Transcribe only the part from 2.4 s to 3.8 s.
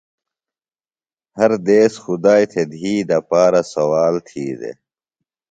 تھےۡ دِھی دپارہ